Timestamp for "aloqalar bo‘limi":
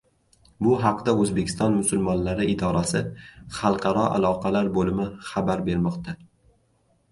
4.17-5.09